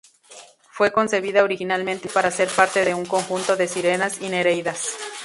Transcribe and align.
Fue 0.71 0.91
concebida 0.91 1.43
originalmente 1.43 2.09
para 2.09 2.31
ser 2.31 2.47
parte 2.49 2.83
de 2.83 2.95
un 2.95 3.05
conjunto 3.05 3.55
de 3.55 3.67
sirenas 3.67 4.19
y 4.19 4.29
nereidas. 4.29 4.95